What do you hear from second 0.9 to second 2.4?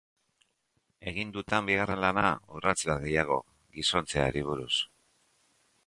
Egin dutan bigarren lana,